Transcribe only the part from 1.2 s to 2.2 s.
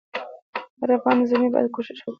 زلمی باید کوښښ وکړي.